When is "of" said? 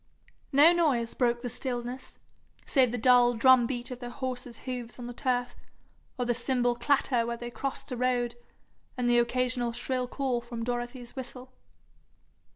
3.91-3.99